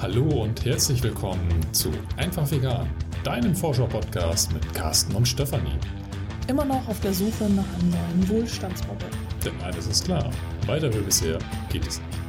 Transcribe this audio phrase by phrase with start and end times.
[0.00, 2.88] Hallo und herzlich willkommen zu Einfach Vegan,
[3.24, 5.76] deinem Vorschau-Podcast mit Carsten und Stefanie.
[6.46, 9.10] Immer noch auf der Suche nach einem neuen Wohlstandsmodell.
[9.44, 10.30] Denn eines ist klar,
[10.66, 12.27] weiter wie bisher geht es nicht.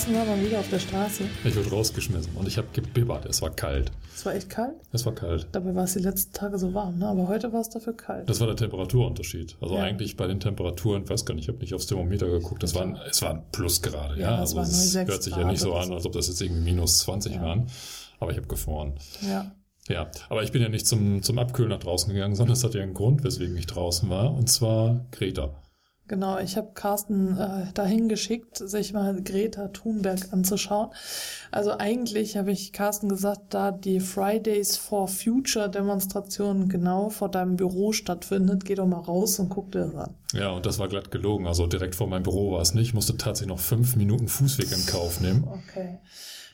[0.00, 1.24] Carsten war mal wieder auf der Straße.
[1.44, 3.26] Ich wurde rausgeschmissen und ich habe gebibbert.
[3.26, 3.92] Es war kalt.
[4.14, 4.72] Es war echt kalt.
[4.92, 5.46] Es war kalt.
[5.52, 7.06] Dabei war es die letzten Tage so warm, ne?
[7.06, 8.26] aber heute war es dafür kalt.
[8.26, 9.58] Das war der Temperaturunterschied.
[9.60, 9.82] Also Ja.
[9.82, 12.96] eigentlich bei den Temperaturen, weiß gar nicht, ich habe nicht aufs Thermometer geguckt, das waren,
[13.10, 14.14] es waren Plusgrade.
[14.18, 16.28] Ja, Ja, es also es hört sich ja Grad nicht so an, als ob das
[16.28, 17.42] jetzt irgendwie minus 20 Ja.
[17.42, 17.66] waren.
[18.20, 18.94] Aber ich habe gefroren.
[19.20, 19.52] ja.
[19.88, 22.74] Ja, aber ich bin ja nicht zum, zum Abkühlen nach draußen gegangen, sondern es hat
[22.74, 25.50] ja einen Grund, weswegen ich draußen war, und zwar Greta.
[26.10, 30.88] Genau, ich habe Carsten äh, dahin geschickt, sich mal Greta Thunberg anzuschauen.
[31.52, 37.54] Also eigentlich habe ich Carsten gesagt, da die Fridays for Future Demonstration genau vor deinem
[37.54, 40.14] Büro stattfindet, geh doch mal raus und guck dir das an.
[40.32, 41.46] Ja, und das war glatt gelogen.
[41.46, 42.88] Also direkt vor meinem Büro war es nicht.
[42.88, 45.46] Ich musste tatsächlich noch fünf Minuten Fußweg in Kauf nehmen.
[45.46, 46.00] Okay.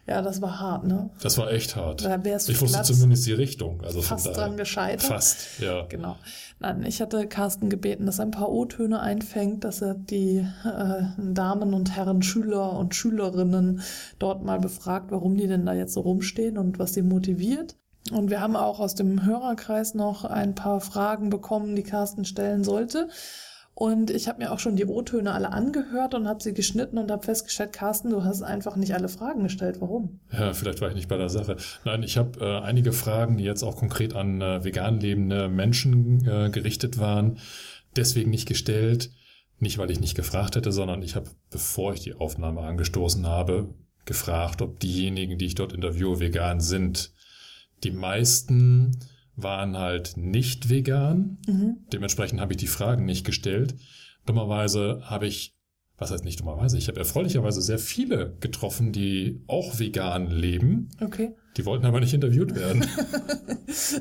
[0.07, 1.11] Ja, das war hart, ne?
[1.21, 2.05] Das war echt hart.
[2.05, 3.83] Da wärst du Ich wusste zumindest die Richtung.
[3.83, 5.03] Also fast dran gescheitert.
[5.03, 5.85] Fast, ja.
[5.89, 6.17] Genau.
[6.61, 11.03] Nein, ich hatte Carsten gebeten, dass er ein paar O-Töne einfängt, dass er die äh,
[11.19, 13.83] Damen und Herren Schüler und Schülerinnen
[14.21, 17.77] dort mal befragt, warum die denn da jetzt so rumstehen und was sie motiviert.
[18.13, 22.63] Und wir haben auch aus dem Hörerkreis noch ein paar Fragen bekommen, die Carsten stellen
[22.63, 23.09] sollte.
[23.79, 27.11] Und ich habe mir auch schon die O-Töne alle angehört und habe sie geschnitten und
[27.11, 29.83] habe festgestellt, Carsten, du hast einfach nicht alle Fragen gestellt.
[29.83, 30.19] Warum?
[30.33, 31.59] Ja, vielleicht war ich nicht bei der Sache.
[31.85, 36.27] Nein, ich habe äh, einige Fragen, die jetzt auch konkret an äh, vegan lebende Menschen
[36.27, 37.37] äh, gerichtet waren,
[37.95, 39.11] deswegen nicht gestellt.
[39.59, 43.75] Nicht, weil ich nicht gefragt hätte, sondern ich habe, bevor ich die Aufnahme angestoßen habe,
[44.07, 47.13] gefragt, ob diejenigen, die ich dort interviewe, vegan sind.
[47.85, 49.01] Die meisten
[49.37, 51.39] waren halt nicht vegan.
[51.47, 51.77] Mhm.
[51.93, 53.77] Dementsprechend habe ich die Fragen nicht gestellt.
[54.25, 55.56] Dummerweise habe ich,
[55.99, 60.89] was heißt nicht dummerweise, ich habe erfreulicherweise sehr viele getroffen, die auch vegan leben.
[61.03, 61.35] Okay.
[61.57, 62.87] Die wollten aber nicht interviewt werden.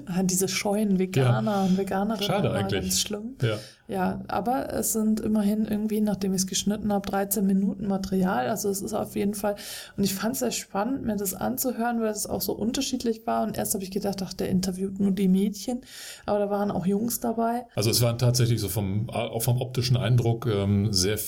[0.06, 2.24] Ah, diese scheuen Veganer und Veganerinnen.
[2.26, 2.82] Schade immer eigentlich.
[2.82, 3.36] Ganz schlimm.
[3.42, 3.58] ja.
[3.88, 8.48] Ja, aber es sind immerhin irgendwie, nachdem ich es geschnitten habe, 13 Minuten Material.
[8.48, 9.56] Also es ist auf jeden Fall,
[9.96, 13.44] und ich fand es sehr spannend, mir das anzuhören, weil es auch so unterschiedlich war.
[13.44, 15.82] Und erst habe ich gedacht, ach, der interviewt nur die Mädchen,
[16.26, 17.66] aber da waren auch Jungs dabei.
[17.76, 21.20] Also es waren tatsächlich so vom, auch vom optischen Eindruck ähm, sehr,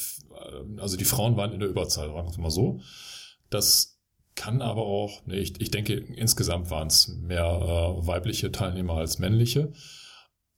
[0.78, 2.80] also die Frauen waren in der Überzahl, sagen wir es mal so.
[3.50, 3.98] Das
[4.36, 9.20] kann aber auch, nee, ich, ich denke, insgesamt waren es mehr äh, weibliche Teilnehmer als
[9.20, 9.74] männliche.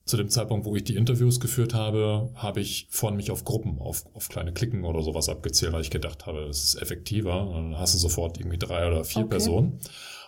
[0.06, 3.80] Zu dem Zeitpunkt, wo ich die Interviews geführt habe, habe ich von mich auf Gruppen,
[3.80, 7.52] auf, auf kleine Klicken oder sowas abgezählt, weil ich gedacht habe, das ist effektiver.
[7.54, 9.30] Dann hast du sofort irgendwie drei oder vier Okay.
[9.30, 9.80] Personen.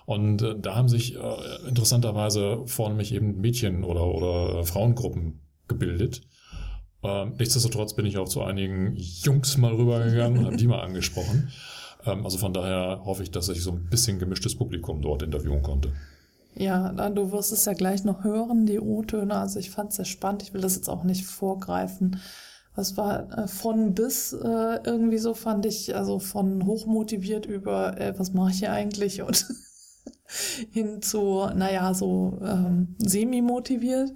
[0.06, 6.22] Und äh, da haben sich äh, interessanterweise vorne mich eben Mädchen oder, oder Frauengruppen gebildet.
[7.04, 11.52] Ähm, nichtsdestotrotz bin ich auch zu einigen Jungs mal rübergegangen und habe die mal angesprochen.
[12.06, 15.64] Ähm, also von daher hoffe ich, dass ich so ein bisschen gemischtes Publikum dort interviewen
[15.64, 15.92] konnte.
[16.56, 19.36] Ja, na, du wirst es ja gleich noch hören, die O-Töne.
[19.36, 20.44] Also ich fand es sehr spannend.
[20.44, 22.20] Ich will das jetzt auch nicht vorgreifen.
[22.76, 28.18] Was war äh, von bis äh, irgendwie so fand ich, also von hochmotiviert über, äh,
[28.18, 29.46] was mache ich hier eigentlich und
[30.72, 34.12] hin zu, naja, so ähm, semi-motiviert.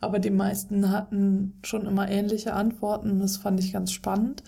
[0.00, 3.20] Aber die meisten hatten schon immer ähnliche Antworten.
[3.20, 4.42] Das fand ich ganz spannend.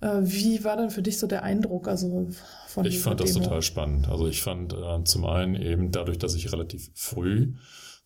[0.00, 1.88] Äh, wie war denn für dich so der Eindruck?
[1.88, 2.28] Also
[2.66, 3.44] von Ich fand das Demo?
[3.44, 4.08] total spannend.
[4.08, 7.54] Also ich fand äh, zum einen eben dadurch, dass ich relativ früh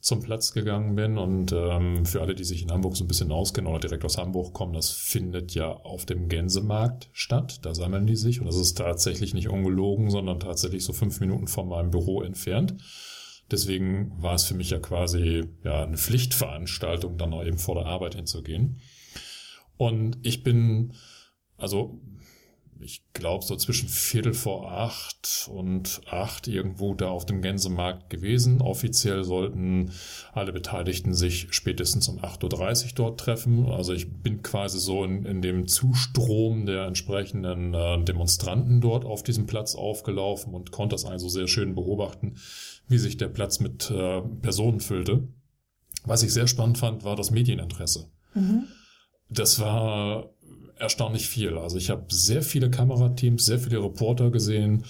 [0.03, 3.31] zum Platz gegangen bin und ähm, für alle, die sich in Hamburg so ein bisschen
[3.31, 7.61] auskennen oder direkt aus Hamburg kommen, das findet ja auf dem Gänsemarkt statt.
[7.63, 11.47] Da sammeln die sich und das ist tatsächlich nicht ungelogen, sondern tatsächlich so fünf Minuten
[11.47, 12.75] von meinem Büro entfernt.
[13.53, 17.87] Deswegen war es für mich ja quasi ja eine Pflichtveranstaltung, dann auch eben vor der
[17.87, 18.81] Arbeit hinzugehen.
[19.77, 20.95] Und ich bin,
[21.57, 22.01] also
[22.83, 28.61] ich glaube, so zwischen Viertel vor acht und acht irgendwo da auf dem Gänsemarkt gewesen.
[28.61, 29.93] Offiziell sollten
[30.33, 33.67] alle Beteiligten sich spätestens um 8.30 Uhr dort treffen.
[33.67, 39.23] Also ich bin quasi so in, in dem Zustrom der entsprechenden äh, Demonstranten dort auf
[39.23, 42.37] diesem Platz aufgelaufen und konnte das also sehr schön beobachten,
[42.89, 45.29] wie sich der Platz mit äh, Personen füllte.
[46.05, 48.11] Was ich sehr spannend fand, war das Medieninteresse.
[48.35, 48.65] Mhm.
[49.29, 50.31] Das war
[50.83, 51.57] erstaunlich viel.
[51.57, 54.85] Also ich habe sehr viele Kamerateams, sehr viele Reporter gesehen.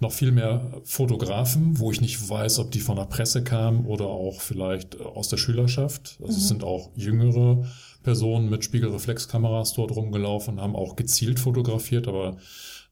[0.00, 4.06] noch viel mehr Fotografen, wo ich nicht weiß, ob die von der Presse kamen oder
[4.06, 6.18] auch vielleicht aus der Schülerschaft.
[6.20, 6.38] Also mhm.
[6.38, 7.64] es sind auch jüngere
[8.02, 12.36] Personen mit Spiegelreflexkameras dort rumgelaufen, haben auch gezielt fotografiert, aber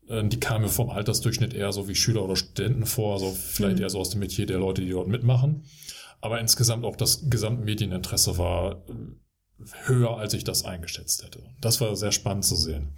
[0.08, 3.82] äh, die kamen vom Altersdurchschnitt eher so wie Schüler oder Studenten vor, also vielleicht mhm.
[3.82, 5.64] eher so aus dem Metier der Leute, die dort mitmachen.
[6.20, 8.92] Aber insgesamt auch das Gesamtmedieninteresse war äh,
[9.84, 11.40] höher, als ich das eingeschätzt hätte.
[11.60, 12.88] Das war sehr spannend zu sehen.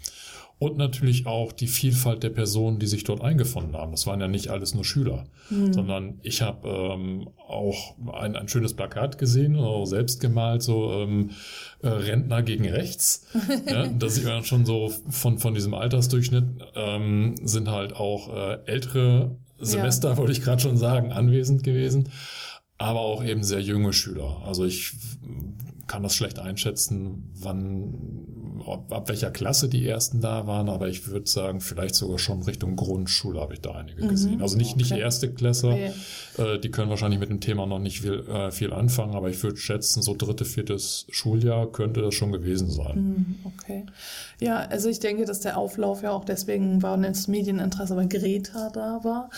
[0.60, 3.90] Und natürlich auch die Vielfalt der Personen, die sich dort eingefunden haben.
[3.90, 5.72] Das waren ja nicht alles nur Schüler, mhm.
[5.72, 11.30] sondern ich habe ähm, auch ein, ein schönes Plakat gesehen, selbst gemalt, so ähm,
[11.82, 13.26] äh, Rentner gegen rechts.
[13.66, 16.44] ja, da sieht man schon so von, von diesem Altersdurchschnitt
[16.76, 20.16] ähm, sind halt auch äh, ältere Semester, ja.
[20.16, 22.08] wollte ich gerade schon sagen, anwesend gewesen
[22.78, 24.42] aber auch eben sehr junge Schüler.
[24.44, 24.92] Also ich
[25.86, 31.28] kann das schlecht einschätzen, wann, ab welcher Klasse die ersten da waren, aber ich würde
[31.28, 34.08] sagen, vielleicht sogar schon Richtung Grundschule habe ich da einige mhm.
[34.08, 34.42] gesehen.
[34.42, 34.82] Also nicht, okay.
[34.82, 35.92] nicht erste Klasse, okay.
[36.38, 39.42] äh, die können wahrscheinlich mit dem Thema noch nicht viel, äh, viel anfangen, aber ich
[39.42, 42.96] würde schätzen, so dritte, viertes Schuljahr könnte das schon gewesen sein.
[42.96, 43.84] Mhm, okay.
[44.40, 48.06] Ja, also ich denke, dass der Auflauf ja auch deswegen war und das Medieninteresse bei
[48.06, 49.30] Greta da war.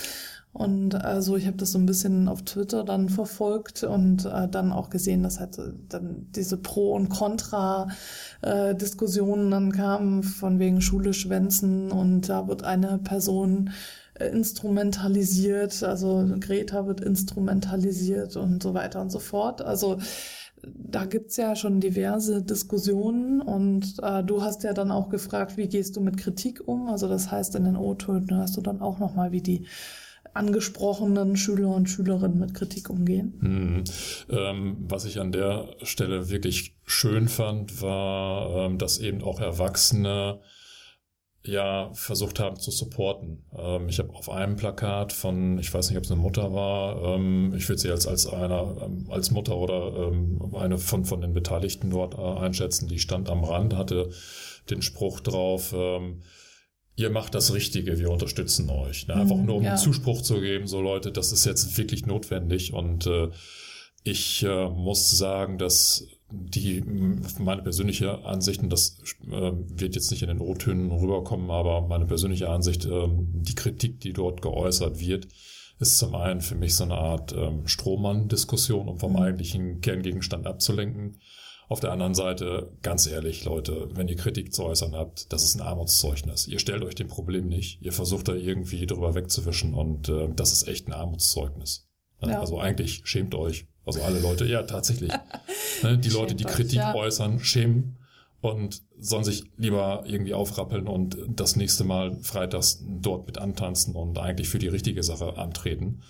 [0.56, 4.73] Und also ich habe das so ein bisschen auf Twitter dann verfolgt und äh, dann
[4.73, 10.81] auch gesehen, dass halt äh, dann diese Pro- und Contra-Diskussionen äh, dann kamen von wegen
[10.81, 13.69] Schule schwänzen und da wird eine Person
[14.14, 19.61] äh, instrumentalisiert, also Greta wird instrumentalisiert und so weiter und so fort.
[19.61, 19.99] Also
[20.62, 25.69] da gibt's ja schon diverse Diskussionen und äh, du hast ja dann auch gefragt, wie
[25.69, 26.88] gehst du mit Kritik um?
[26.88, 29.67] Also das heißt, in den O-Tönen hast du dann auch nochmal, wie die
[30.36, 33.34] angesprochenen Schüler und Schülerinnen mit Kritik umgehen.
[33.40, 33.84] Hm.
[34.30, 40.40] Ähm, was ich an der Stelle wirklich schön fand, war, ähm, dass eben auch Erwachsene
[41.46, 43.44] ja versucht haben zu supporten.
[43.56, 47.14] Ähm, ich habe auf einem Plakat von, ich weiß nicht, ob es eine Mutter war,
[47.14, 51.20] ähm, ich würde sie als als einer ähm, als Mutter oder ähm, eine von von
[51.20, 54.10] den Beteiligten dort äh, einschätzen, die stand am Rand, hatte
[54.70, 55.74] den Spruch drauf.
[56.98, 59.06] Ihr macht das Richtige, wir unterstützen euch.
[59.06, 59.14] Ne?
[59.14, 59.76] Einfach mhm, nur um ja.
[59.76, 62.72] Zuspruch zu geben, so Leute, das ist jetzt wirklich notwendig.
[62.72, 63.28] Und äh,
[64.02, 66.82] ich äh, muss sagen, dass die
[67.38, 68.98] meine persönliche Ansicht, und das
[69.31, 74.00] äh, wird jetzt nicht in den O-Tönen rüberkommen, aber meine persönliche Ansicht, äh, die Kritik,
[74.00, 75.28] die dort geäußert wird,
[75.78, 79.19] ist zum einen für mich so eine Art ähm, Strohmann-Diskussion, um vom mhm.
[79.19, 81.19] eigentlichen Kerngegenstand abzulenken.
[81.68, 85.56] Auf der anderen Seite, ganz ehrlich, Leute, wenn ihr Kritik zu äußern habt, das ist
[85.56, 86.46] ein Armutszeugnis.
[86.46, 87.82] Ihr stellt euch dem Problem nicht.
[87.82, 91.88] Ihr versucht da irgendwie drüber wegzuwischen und äh, das ist echt ein Armutszeugnis.
[92.22, 92.40] Ja.
[92.40, 93.66] Also eigentlich schämt euch.
[93.84, 95.12] Also alle Leute, ja, tatsächlich.
[95.82, 96.94] ne, die Leute, die Kritik euch, ja.
[96.94, 97.98] äußern, schämen
[98.40, 104.19] und sollen sich lieber irgendwie aufrappeln und das nächste Mal freitags dort mit antanzen und
[104.19, 106.02] eigentlich für die richtige Sache antreten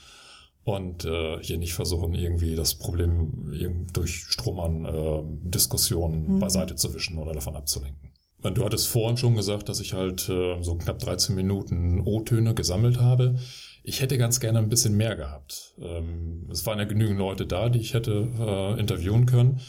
[0.67, 6.39] und äh, hier nicht versuchen, irgendwie das Problem durch Strohmann äh, Diskussionen mhm.
[6.41, 8.13] beiseite zu wischen oder davon abzulenken.
[8.43, 13.01] Du hattest vorhin schon gesagt, dass ich halt äh, so knapp 13 Minuten O-Töne gesammelt
[13.01, 13.37] habe.
[13.85, 15.77] Ich hätte ganz gerne ein bisschen mehr gehabt.
[15.81, 19.61] Ähm, es waren ja genügend Leute da, die ich hätte äh, interviewen können.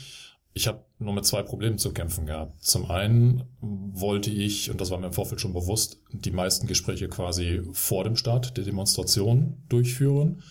[0.53, 2.63] Ich habe nur mit zwei Problemen zu kämpfen gehabt.
[2.63, 7.07] Zum einen wollte ich, und das war mir im Vorfeld schon bewusst, die meisten Gespräche
[7.07, 10.41] quasi vor dem Start der Demonstration durchführen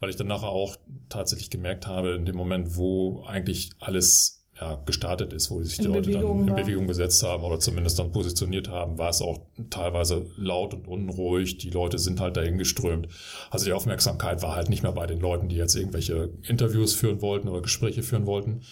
[0.00, 0.76] weil ich dann nachher auch
[1.08, 5.84] tatsächlich gemerkt habe, in dem Moment, wo eigentlich alles ja, gestartet ist, wo sich die
[5.84, 6.64] in Leute Bewegung dann in war.
[6.64, 11.58] Bewegung gesetzt haben oder zumindest dann positioniert haben, war es auch teilweise laut und unruhig.
[11.58, 13.08] Die Leute sind halt dahin geströmt.
[13.50, 17.22] Also die Aufmerksamkeit war halt nicht mehr bei den Leuten, die jetzt irgendwelche Interviews führen
[17.22, 18.62] wollten oder Gespräche führen wollten.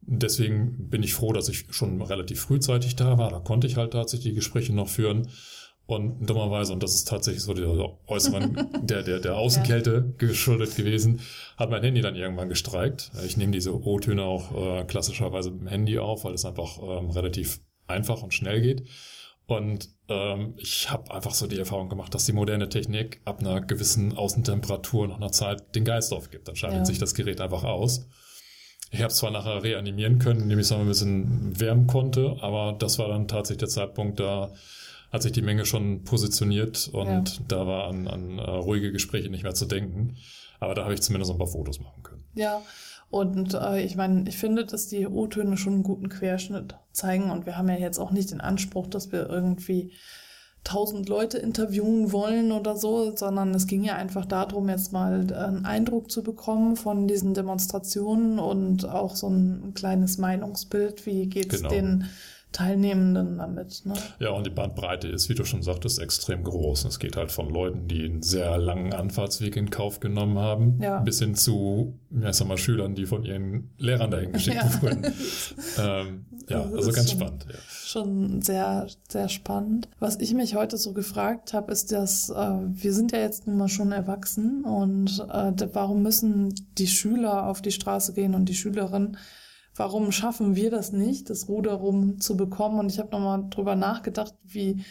[0.00, 3.30] Deswegen bin ich froh, dass ich schon relativ frühzeitig da war.
[3.30, 5.28] Da konnte ich halt tatsächlich die Gespräche noch führen.
[5.88, 7.66] Und dummerweise, und das ist tatsächlich so der
[8.06, 11.20] Äußerung der, der, der Außenkälte geschuldet gewesen,
[11.56, 13.10] hat mein Handy dann irgendwann gestreikt.
[13.24, 17.08] Ich nehme diese O-Töne auch äh, klassischerweise mit dem Handy auf, weil es einfach ähm,
[17.08, 18.86] relativ einfach und schnell geht.
[19.46, 23.62] Und ähm, ich habe einfach so die Erfahrung gemacht, dass die moderne Technik ab einer
[23.62, 26.48] gewissen Außentemperatur nach einer Zeit den Geist aufgibt.
[26.48, 26.84] Dann schaltet ja.
[26.84, 28.06] sich das Gerät einfach aus.
[28.90, 32.76] Ich habe zwar nachher reanimieren können, indem ich es noch ein bisschen wärmen konnte, aber
[32.78, 34.52] das war dann tatsächlich der Zeitpunkt, da
[35.10, 37.44] hat sich die Menge schon positioniert und ja.
[37.48, 40.16] da war an, an uh, ruhige Gespräche nicht mehr zu denken.
[40.60, 42.24] Aber da habe ich zumindest ein paar Fotos machen können.
[42.34, 42.62] Ja,
[43.10, 47.46] und äh, ich meine, ich finde, dass die O-Töne schon einen guten Querschnitt zeigen und
[47.46, 49.92] wir haben ja jetzt auch nicht den Anspruch, dass wir irgendwie
[50.64, 55.64] tausend Leute interviewen wollen oder so, sondern es ging ja einfach darum, jetzt mal einen
[55.64, 61.60] Eindruck zu bekommen von diesen Demonstrationen und auch so ein kleines Meinungsbild, wie geht es
[61.62, 61.70] genau.
[61.70, 62.04] den
[62.52, 63.82] Teilnehmenden damit.
[63.84, 63.94] Ne?
[64.20, 66.86] Ja, und die Bandbreite ist, wie du schon sagtest, extrem groß.
[66.86, 71.00] Es geht halt von Leuten, die einen sehr langen Anfahrtsweg in Kauf genommen haben, ja.
[71.00, 74.82] bis hin zu, ja, sag mal, Schülern, die von ihren Lehrern dahin geschickt ja.
[74.82, 75.06] wurden.
[75.78, 77.46] ähm, ja, also ganz schon, spannend.
[77.48, 77.58] Ja.
[77.68, 79.88] Schon sehr, sehr spannend.
[79.98, 83.58] Was ich mich heute so gefragt habe, ist, dass äh, wir sind ja jetzt nun
[83.58, 88.54] mal schon erwachsen und äh, warum müssen die Schüler auf die Straße gehen und die
[88.54, 89.18] Schülerinnen
[89.78, 92.78] warum schaffen wir das nicht, das Ruder rum zu bekommen?
[92.78, 94.84] Und ich habe nochmal drüber nachgedacht, wie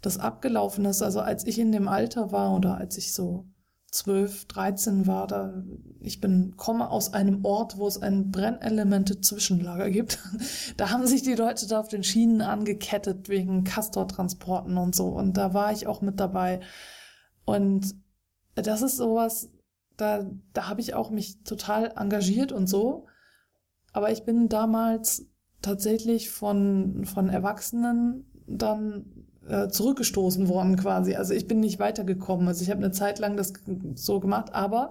[0.00, 1.02] das abgelaufen ist.
[1.02, 3.46] Also als ich in dem Alter war oder als ich so
[3.90, 5.64] zwölf, dreizehn war, da
[6.00, 10.18] ich bin komme aus einem Ort, wo es ein Brennelemente-Zwischenlager gibt.
[10.76, 15.08] da haben sich die Leute da auf den Schienen angekettet wegen Castortransporten und so.
[15.08, 16.60] Und da war ich auch mit dabei.
[17.44, 17.96] Und
[18.54, 19.50] das ist sowas,
[19.96, 23.06] da da habe ich auch mich total engagiert und so.
[23.92, 25.26] Aber ich bin damals
[25.62, 31.16] tatsächlich von, von Erwachsenen dann äh, zurückgestoßen worden quasi.
[31.16, 32.48] Also ich bin nicht weitergekommen.
[32.48, 33.52] Also ich habe eine Zeit lang das
[33.94, 34.90] so gemacht, aber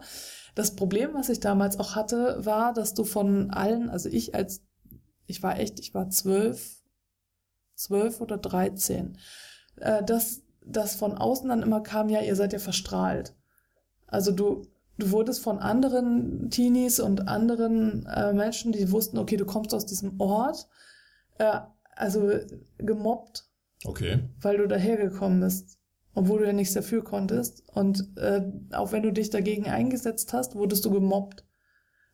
[0.55, 4.61] das Problem, was ich damals auch hatte, war, dass du von allen, also ich als,
[5.25, 6.83] ich war echt, ich war zwölf,
[7.75, 9.17] zwölf oder dreizehn,
[9.77, 13.35] äh, dass das von außen dann immer kam, ja, ihr seid ja verstrahlt.
[14.07, 14.63] Also du,
[14.99, 19.85] du wurdest von anderen Teenies und anderen äh, Menschen, die wussten, okay, du kommst aus
[19.85, 20.67] diesem Ort,
[21.37, 21.59] äh,
[21.95, 22.31] also
[22.77, 23.45] gemobbt.
[23.85, 24.19] Okay.
[24.41, 25.79] Weil du dahergekommen bist,
[26.13, 27.63] obwohl du ja nichts dafür konntest.
[27.73, 28.41] Und äh,
[28.73, 31.45] auch wenn du dich dagegen eingesetzt hast, wurdest du gemobbt.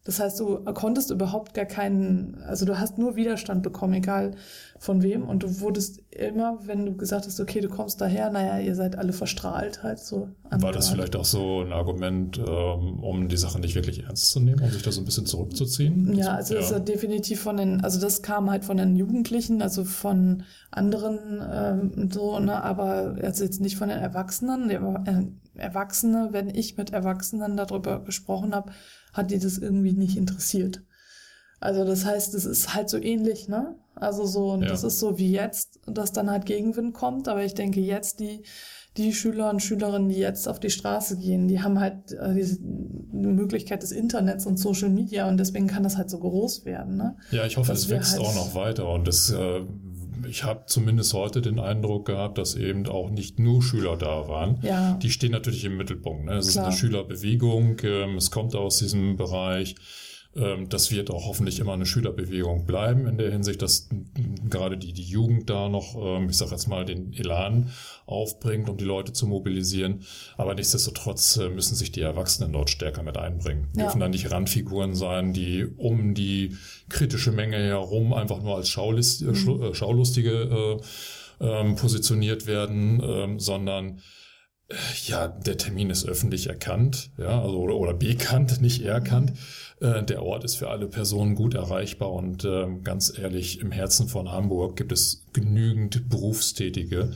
[0.05, 4.35] Das heißt, du konntest überhaupt gar keinen, also du hast nur Widerstand bekommen, egal
[4.77, 5.23] von wem.
[5.23, 8.99] Und du wurdest immer, wenn du gesagt hast, okay, du kommst daher, naja, ihr seid
[8.99, 10.29] alle verstrahlt halt so.
[10.51, 14.39] War das vielleicht auch so ein Argument, ähm, um die Sache nicht wirklich ernst zu
[14.39, 16.13] nehmen, um sich da so ein bisschen zurückzuziehen?
[16.13, 16.59] Ja, also ja.
[16.59, 21.41] das ist definitiv von den, also das kam halt von den Jugendlichen, also von anderen
[21.51, 24.69] ähm, so, ne, aber also jetzt nicht von den Erwachsenen.
[24.69, 24.77] Die
[25.59, 28.71] Erwachsene, wenn ich mit Erwachsenen darüber gesprochen habe,
[29.15, 30.83] hat die das irgendwie nicht interessiert.
[31.59, 33.75] Also das heißt, es ist halt so ähnlich, ne?
[33.95, 34.67] Also so, und ja.
[34.67, 37.27] das ist so wie jetzt, dass dann halt Gegenwind kommt.
[37.27, 38.43] Aber ich denke jetzt, die,
[38.97, 42.59] die Schüler und Schülerinnen, die jetzt auf die Straße gehen, die haben halt äh, diese
[42.61, 46.97] Möglichkeit des Internets und Social Media und deswegen kann das halt so groß werden.
[46.97, 47.15] Ne?
[47.31, 49.61] Ja, ich hoffe, es wächst halt auch noch weiter und das äh,
[50.27, 54.59] ich habe zumindest heute den Eindruck gehabt, dass eben auch nicht nur Schüler da waren.
[54.61, 54.93] Ja.
[55.01, 56.25] Die stehen natürlich im Mittelpunkt.
[56.25, 56.33] Ne?
[56.33, 59.75] Es ist eine Schülerbewegung, ähm, es kommt aus diesem Bereich.
[60.35, 63.89] Ähm, das wird auch hoffentlich immer eine Schülerbewegung bleiben in der Hinsicht, dass
[64.49, 67.69] gerade die, die Jugend da noch, ähm, ich sage jetzt mal, den Elan
[68.05, 70.01] aufbringt, um die Leute zu mobilisieren.
[70.37, 73.69] Aber nichtsdestotrotz äh, müssen sich die Erwachsenen dort stärker mit einbringen.
[73.75, 73.83] Ja.
[73.83, 76.57] Dürfen dann nicht Randfiguren sein, die um die
[76.89, 79.63] kritische Menge herum einfach nur als Schaulist, äh, mhm.
[79.63, 80.81] äh, Schaulustige
[81.39, 84.01] äh, äh, positioniert werden, äh, sondern
[85.05, 89.33] ja, der Termin ist öffentlich erkannt, ja, also oder, oder bekannt, nicht erkannt.
[89.79, 94.07] Äh, der Ort ist für alle Personen gut erreichbar und äh, ganz ehrlich, im Herzen
[94.07, 97.11] von Hamburg gibt es genügend Berufstätige,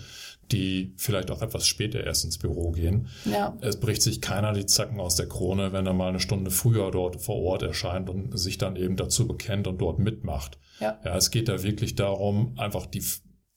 [0.51, 3.07] die vielleicht auch etwas später erst ins Büro gehen.
[3.25, 3.57] Ja.
[3.61, 6.91] Es bricht sich keiner die Zacken aus der Krone, wenn er mal eine Stunde früher
[6.91, 10.59] dort vor Ort erscheint und sich dann eben dazu bekennt und dort mitmacht.
[10.79, 10.99] Ja.
[11.03, 13.03] ja es geht da wirklich darum, einfach die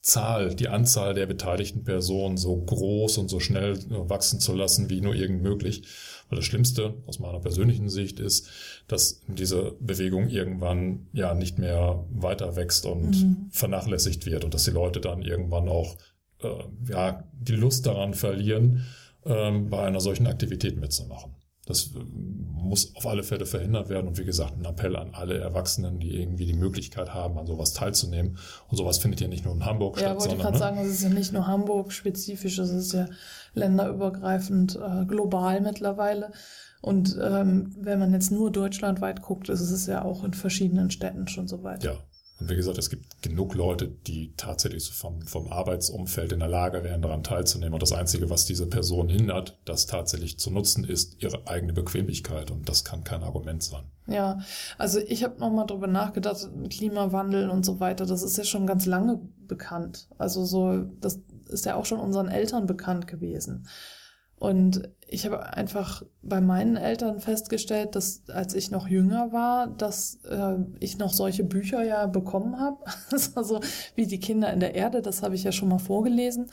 [0.02, 5.00] Zahl, die Anzahl der beteiligten Personen so groß und so schnell wachsen zu lassen, wie
[5.00, 5.84] nur irgend möglich.
[6.28, 8.48] Weil das Schlimmste aus meiner persönlichen Sicht ist,
[8.88, 13.48] dass diese Bewegung irgendwann ja nicht mehr weiter wächst und mhm.
[13.50, 15.96] vernachlässigt wird und dass die Leute dann irgendwann auch
[16.42, 16.48] äh,
[16.90, 18.84] ja die Lust daran verlieren,
[19.24, 21.36] ähm, bei einer solchen Aktivität mitzumachen.
[21.66, 24.08] Das äh, muss auf alle Fälle verhindert werden.
[24.08, 27.72] Und wie gesagt, ein Appell an alle Erwachsenen, die irgendwie die Möglichkeit haben, an sowas
[27.72, 28.38] teilzunehmen.
[28.68, 30.14] Und sowas findet ja nicht nur in Hamburg ja, statt.
[30.14, 30.58] Ja, wollte ich gerade ne?
[30.58, 33.06] sagen, es ist ja nicht nur Hamburg-spezifisch, es ist ja
[33.54, 36.32] länderübergreifend, äh, global mittlerweile.
[36.80, 41.28] Und ähm, wenn man jetzt nur deutschlandweit guckt, ist es ja auch in verschiedenen Städten
[41.28, 41.84] schon so weit.
[41.84, 41.96] Ja,
[42.40, 46.48] und wie gesagt, es gibt genug Leute, die tatsächlich so vom, vom Arbeitsumfeld in der
[46.48, 47.74] Lage wären, daran teilzunehmen.
[47.74, 52.50] Und das Einzige, was diese Person hindert, das tatsächlich zu nutzen, ist ihre eigene Bequemlichkeit.
[52.50, 53.84] Und das kann kein Argument sein.
[54.08, 54.40] Ja,
[54.76, 58.86] also ich habe nochmal drüber nachgedacht, Klimawandel und so weiter, das ist ja schon ganz
[58.86, 60.08] lange bekannt.
[60.18, 63.68] Also so, das ist ja auch schon unseren Eltern bekannt gewesen.
[64.42, 70.16] Und ich habe einfach bei meinen Eltern festgestellt, dass als ich noch jünger war, dass
[70.24, 72.78] äh, ich noch solche Bücher ja bekommen habe.
[73.36, 73.60] also
[73.94, 76.50] wie die Kinder in der Erde, das habe ich ja schon mal vorgelesen.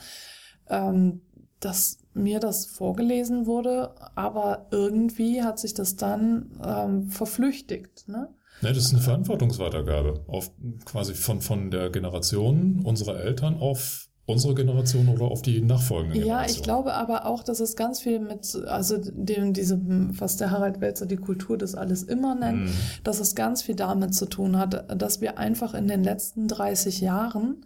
[0.68, 1.22] ähm,
[1.58, 8.08] dass mir das vorgelesen wurde, aber irgendwie hat sich das dann ähm, verflüchtigt.
[8.08, 8.28] Ne?
[8.62, 10.52] Ja, das ist eine Verantwortungsweitergabe auf
[10.84, 16.44] quasi von, von der Generation unserer Eltern auf unsere Generation oder auf die nachfolgende Generation.
[16.44, 20.50] Ja, ich glaube aber auch, dass es ganz viel mit, also dem, diesem, was der
[20.50, 22.72] Harald Welzer die Kultur des alles immer nennt, mm.
[23.04, 27.00] dass es ganz viel damit zu tun hat, dass wir einfach in den letzten 30
[27.00, 27.64] Jahren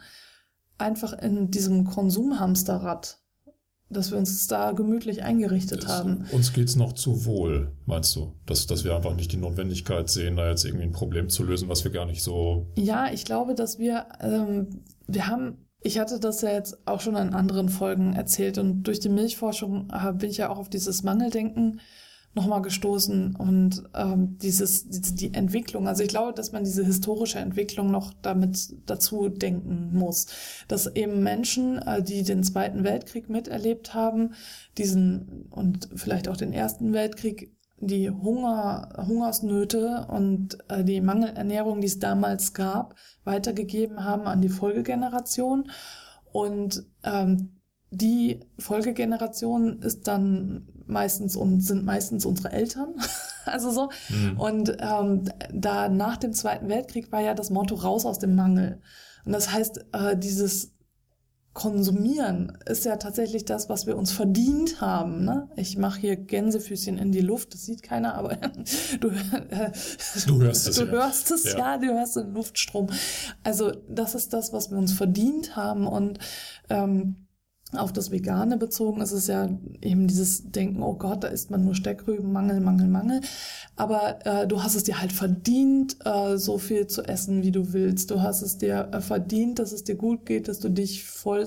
[0.78, 3.18] einfach in diesem Konsumhamsterrad
[3.90, 6.24] dass wir uns da gemütlich eingerichtet das, haben.
[6.32, 8.34] Uns geht es noch zu wohl, meinst du?
[8.46, 11.68] Dass, dass wir einfach nicht die Notwendigkeit sehen, da jetzt irgendwie ein Problem zu lösen,
[11.68, 12.66] was wir gar nicht so.
[12.76, 17.14] Ja, ich glaube, dass wir, ähm, wir haben, ich hatte das ja jetzt auch schon
[17.14, 21.80] in anderen Folgen erzählt und durch die Milchforschung bin ich ja auch auf dieses Mangeldenken
[22.34, 27.90] nochmal gestoßen und ähm, dieses, die, Entwicklung, also ich glaube, dass man diese historische Entwicklung
[27.90, 30.26] noch damit dazu denken muss,
[30.66, 34.34] dass eben Menschen, äh, die den Zweiten Weltkrieg miterlebt haben,
[34.78, 37.53] diesen und vielleicht auch den Ersten Weltkrieg,
[37.86, 44.48] die Hunger, Hungersnöte und äh, die Mangelernährung, die es damals gab, weitergegeben haben an die
[44.48, 45.70] Folgegeneration
[46.32, 47.60] und ähm,
[47.90, 52.94] die Folgegeneration ist dann meistens und sind meistens unsere Eltern.
[53.44, 53.90] also so.
[54.08, 54.40] Mhm.
[54.40, 58.80] Und ähm, da nach dem Zweiten Weltkrieg war ja das Motto raus aus dem Mangel.
[59.24, 60.74] Und das heißt, äh, dieses
[61.54, 65.24] Konsumieren ist ja tatsächlich das, was wir uns verdient haben.
[65.24, 65.48] Ne?
[65.54, 68.36] Ich mache hier Gänsefüßchen in die Luft, das sieht keiner, aber
[69.00, 69.70] du, äh,
[70.26, 70.74] du hörst es.
[70.74, 70.90] Du ja.
[70.90, 71.58] hörst es, ja.
[71.58, 72.88] ja, du hörst den Luftstrom.
[73.44, 76.18] Also das ist das, was wir uns verdient haben und
[76.70, 77.23] ähm,
[77.76, 79.48] auf das Vegane bezogen ist es ja
[79.82, 83.20] eben dieses Denken, oh Gott, da isst man nur Steckrüben, Mangel, Mangel, Mangel.
[83.76, 87.72] Aber äh, du hast es dir halt verdient, äh, so viel zu essen, wie du
[87.72, 88.10] willst.
[88.10, 91.46] Du hast es dir äh, verdient, dass es dir gut geht, dass du dich voll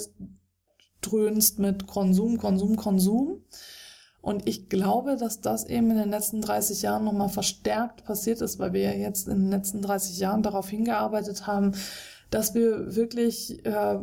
[1.01, 3.41] dröhnst mit Konsum, Konsum, Konsum.
[4.22, 8.60] Und ich glaube, dass das eben in den letzten 30 Jahren nochmal verstärkt passiert ist,
[8.60, 11.74] weil wir ja jetzt in den letzten 30 Jahren darauf hingearbeitet haben,
[12.29, 14.00] dass wir wirklich äh,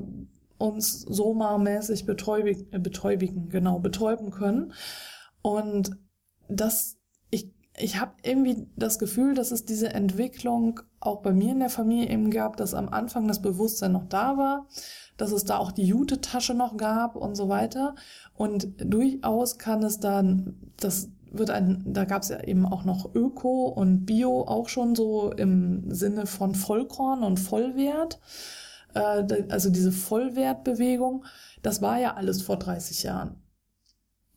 [0.58, 4.72] uns Soma-mäßig betäubig, äh, betäubigen, genau, betäuben können.
[5.42, 5.96] Und
[6.48, 6.96] das,
[7.30, 11.70] ich, ich habe irgendwie das Gefühl, dass es diese Entwicklung auch bei mir in der
[11.70, 14.66] Familie eben gab, dass am Anfang das Bewusstsein noch da war,
[15.16, 17.94] dass es da auch die Jute-Tasche noch gab und so weiter.
[18.34, 23.14] Und durchaus kann es dann, das wird ein, da gab es ja eben auch noch
[23.14, 28.20] Öko und Bio auch schon so im Sinne von Vollkorn und Vollwert
[28.94, 31.24] also diese Vollwertbewegung,
[31.62, 33.42] das war ja alles vor 30 Jahren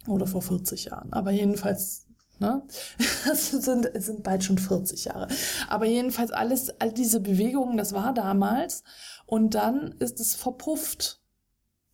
[0.07, 1.11] oder vor 40 Jahren.
[1.11, 2.07] Aber jedenfalls,
[2.39, 2.63] ne,
[3.25, 5.27] das sind, sind bald schon 40 Jahre.
[5.67, 8.83] Aber jedenfalls alles, all diese Bewegungen, das war damals
[9.25, 11.21] und dann ist es verpufft.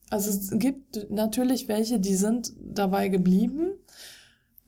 [0.10, 3.72] Also es gibt natürlich welche, die sind dabei geblieben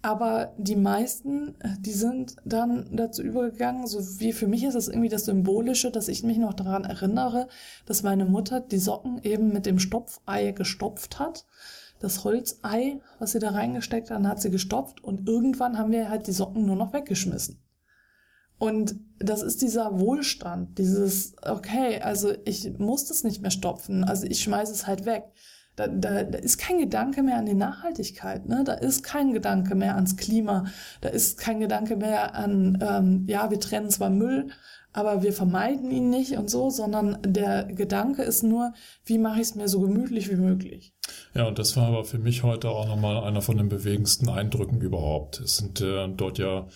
[0.05, 5.09] aber die meisten, die sind dann dazu übergegangen, so wie für mich ist es irgendwie
[5.09, 7.47] das Symbolische, dass ich mich noch daran erinnere,
[7.87, 11.47] dass meine Mutter die Socken eben mit dem Stopfei gestopft hat.
[11.97, 16.27] Das Holzei, was sie da reingesteckt hat, hat sie gestopft und irgendwann haben wir halt
[16.27, 17.59] die Socken nur noch weggeschmissen.
[18.59, 24.27] Und das ist dieser Wohlstand, dieses, okay, also ich muss das nicht mehr stopfen, also
[24.27, 25.23] ich schmeiße es halt weg.
[25.75, 28.63] Da, da, da ist kein Gedanke mehr an die Nachhaltigkeit, ne?
[28.65, 30.65] da ist kein Gedanke mehr ans Klima,
[31.01, 34.47] da ist kein Gedanke mehr an, ähm, ja, wir trennen zwar Müll,
[34.95, 39.47] aber wir vermeiden ihn nicht und so, sondern der Gedanke ist nur, wie mache ich
[39.49, 40.93] es mir so gemütlich wie möglich.
[41.33, 44.79] Ja, und das war aber für mich heute auch nochmal einer von den bewegendsten Eindrücken
[44.79, 45.41] überhaupt.
[45.41, 46.67] Es sind äh, dort ja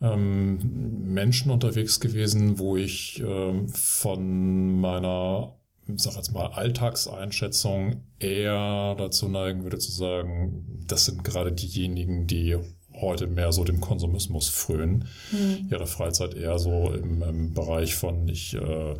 [0.00, 5.55] ähm, Menschen unterwegs gewesen, wo ich ähm, von meiner
[5.86, 12.26] ich sag jetzt mal, Alltagseinschätzung eher dazu neigen würde zu sagen, das sind gerade diejenigen,
[12.26, 12.56] die
[12.92, 15.68] heute mehr so dem Konsumismus frönen, mhm.
[15.70, 18.94] ihre Freizeit eher so im, im Bereich von ich äh,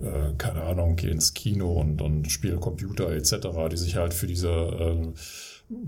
[0.00, 4.26] äh, keine Ahnung, gehe ins Kino und, und spiele Computer etc., die sich halt für
[4.26, 5.12] diese äh,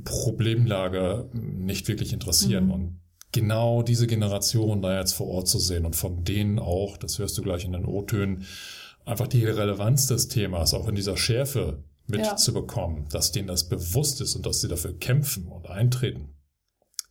[0.04, 2.66] Problemlage nicht wirklich interessieren.
[2.66, 2.70] Mhm.
[2.70, 3.00] Und
[3.32, 7.36] genau diese Generation da jetzt vor Ort zu sehen und von denen auch, das hörst
[7.38, 8.44] du gleich in den O-Tönen,
[9.04, 13.08] einfach die Relevanz des Themas auch in dieser Schärfe mitzubekommen, ja.
[13.10, 16.34] dass denen das bewusst ist und dass sie dafür kämpfen und eintreten.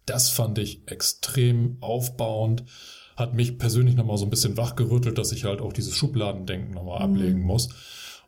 [0.06, 2.66] Das fand ich extrem aufbauend,
[3.16, 7.08] hat mich persönlich nochmal so ein bisschen wachgerüttelt, dass ich halt auch dieses Schubladendenken nochmal
[7.08, 7.16] mhm.
[7.16, 7.70] ablegen muss.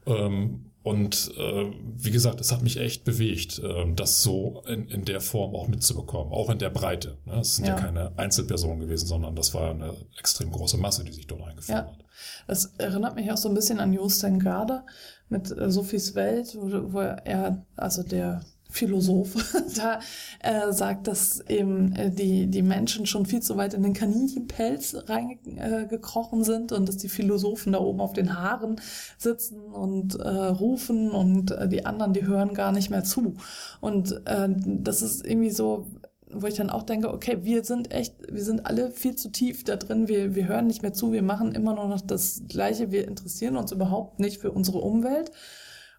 [0.05, 5.03] Ähm, und äh, wie gesagt, es hat mich echt bewegt, äh, das so in, in
[5.03, 7.17] der Form auch mitzubekommen, auch in der Breite.
[7.25, 7.39] Ne?
[7.39, 7.75] Es sind ja.
[7.75, 11.85] ja keine Einzelpersonen gewesen, sondern das war eine extrem große Masse, die sich dort eingefunden
[11.87, 11.91] ja.
[11.91, 12.05] hat.
[12.47, 14.83] Das erinnert mich auch so ein bisschen an Jostein Garde
[15.27, 18.45] mit äh, Sophies Welt, wo, wo er, also der
[18.75, 19.35] Philosoph
[19.77, 19.99] da
[20.39, 24.95] äh, sagt, dass eben äh, die, die Menschen schon viel zu weit in den Kaninchenpelz
[25.07, 28.79] reingekrochen äh, sind und dass die Philosophen da oben auf den Haaren
[29.17, 33.35] sitzen und äh, rufen und äh, die anderen, die hören gar nicht mehr zu.
[33.79, 35.87] Und äh, das ist irgendwie so,
[36.29, 39.63] wo ich dann auch denke, okay, wir sind echt, wir sind alle viel zu tief
[39.63, 42.91] da drin, wir, wir hören nicht mehr zu, wir machen immer nur noch das Gleiche,
[42.91, 45.31] wir interessieren uns überhaupt nicht für unsere Umwelt.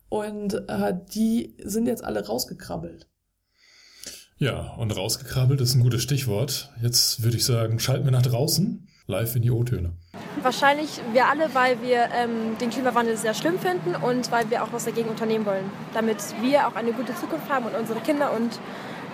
[0.09, 3.09] Und äh, die sind jetzt alle rausgekrabbelt.
[4.38, 6.71] Ja, und rausgekrabbelt ist ein gutes Stichwort.
[6.83, 9.95] Jetzt würde ich sagen, schalten wir nach draußen, live in die O-Töne.
[10.42, 14.73] Wahrscheinlich wir alle, weil wir ähm, den Klimawandel sehr schlimm finden und weil wir auch
[14.73, 15.64] was dagegen unternehmen wollen,
[15.95, 18.61] damit wir auch eine gute Zukunft haben und unsere Kinder und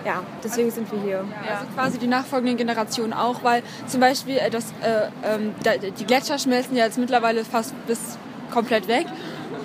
[0.05, 1.25] ja, deswegen sind wir hier.
[1.47, 1.59] Ja.
[1.59, 6.37] Also quasi die nachfolgenden Generationen auch, weil zum Beispiel äh, das, äh, äh, die Gletscher
[6.37, 8.17] schmelzen ja jetzt mittlerweile fast bis
[8.51, 9.07] komplett weg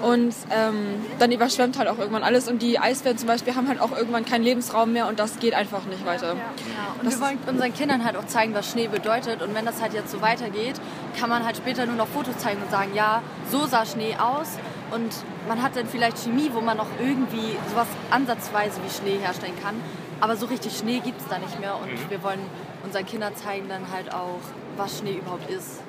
[0.03, 3.81] und ähm, dann überschwemmt halt auch irgendwann alles und die Eisbären zum Beispiel haben halt
[3.81, 6.29] auch irgendwann keinen Lebensraum mehr und das geht einfach nicht weiter.
[6.29, 6.95] Ja, ja.
[6.99, 9.81] Und das wir wollen unseren Kindern halt auch zeigen, was Schnee bedeutet und wenn das
[9.81, 10.77] halt jetzt so weitergeht,
[11.19, 14.59] kann man halt später nur noch Fotos zeigen und sagen, ja, so sah Schnee aus
[14.93, 15.13] und
[15.49, 19.75] man hat dann vielleicht Chemie, wo man noch irgendwie sowas ansatzweise wie Schnee herstellen kann,
[20.21, 22.11] aber so richtig Schnee gibt es da nicht mehr und mhm.
[22.11, 22.41] wir wollen
[22.85, 24.41] unseren Kindern zeigen dann halt auch,
[24.77, 25.81] was Schnee überhaupt ist.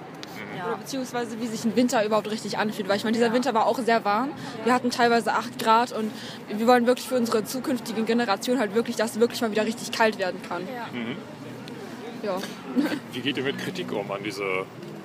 [0.58, 0.76] Ja.
[0.76, 2.88] beziehungsweise wie sich ein Winter überhaupt richtig anfühlt.
[2.90, 3.34] Weil ich meine, dieser ja.
[3.34, 4.30] Winter war auch sehr warm.
[4.64, 6.12] Wir hatten teilweise 8 Grad und
[6.50, 9.92] wir wollen wirklich für unsere zukünftige Generation halt wirklich, dass es wirklich mal wieder richtig
[9.92, 10.64] kalt werden kann.
[10.64, 10.88] Ja.
[10.92, 11.16] Mhm.
[12.24, 12.38] ja.
[13.14, 14.44] Wie geht ihr mit Kritik um an diese,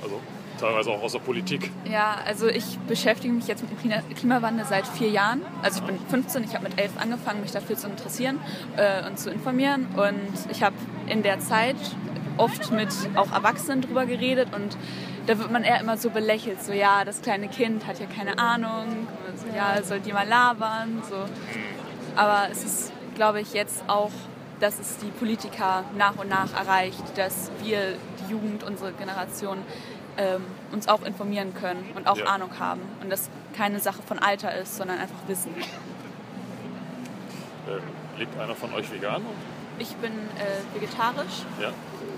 [0.02, 0.20] also
[0.58, 1.70] teilweise auch aus der Politik?
[1.90, 5.42] Ja, also ich beschäftige mich jetzt mit dem Klimawandel seit vier Jahren.
[5.62, 8.40] Also ich bin 15, ich habe mit elf angefangen, mich dafür zu interessieren
[8.76, 9.88] äh, und zu informieren.
[9.96, 10.76] Und ich habe
[11.06, 11.76] in der Zeit
[12.36, 14.76] oft mit auch Erwachsenen drüber geredet und
[15.26, 18.38] da wird man eher immer so belächelt, so ja, das kleine Kind hat ja keine
[18.38, 19.06] Ahnung,
[19.36, 21.16] so, ja, soll die mal labern, so.
[22.16, 24.10] Aber es ist, glaube ich, jetzt auch,
[24.60, 29.58] dass es die Politiker nach und nach erreicht, dass wir, die Jugend, unsere Generation,
[30.16, 32.26] ähm, uns auch informieren können und auch ja.
[32.26, 35.52] Ahnung haben und das keine Sache von Alter ist, sondern einfach Wissen.
[37.68, 37.80] Ähm,
[38.18, 39.22] lebt einer von euch vegan?
[39.78, 41.42] Ich bin äh, vegetarisch.
[41.60, 41.70] Ja.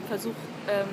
[0.08, 0.34] Versuche
[0.68, 0.88] ähm,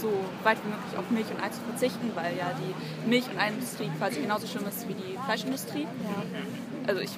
[0.00, 0.10] so
[0.42, 3.90] weit wie möglich auf Milch und Ei zu verzichten, weil ja die Milch- und Eiindustrie
[3.98, 5.82] quasi genauso schlimm ist wie die Fleischindustrie.
[5.82, 6.22] Ja.
[6.86, 7.12] Also ich